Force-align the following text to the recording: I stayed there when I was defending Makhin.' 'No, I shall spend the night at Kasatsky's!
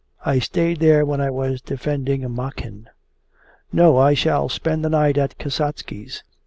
I 0.25 0.39
stayed 0.39 0.79
there 0.79 1.05
when 1.05 1.21
I 1.21 1.29
was 1.29 1.61
defending 1.61 2.21
Makhin.' 2.33 2.89
'No, 3.71 3.99
I 3.99 4.15
shall 4.15 4.49
spend 4.49 4.83
the 4.83 4.89
night 4.89 5.15
at 5.19 5.37
Kasatsky's! 5.37 6.23